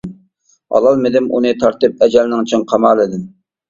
[0.77, 3.27] ئالالمىدىم ئۇنى تارتىپ ئەجەلنىڭ چىڭ قامالىدىن.